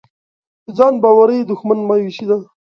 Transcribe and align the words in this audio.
د 0.65 0.67
ځان 0.77 0.93
باورۍ 1.03 1.39
دښمن 1.49 1.79
مایوسي 1.87 2.25
ده. 2.29 2.37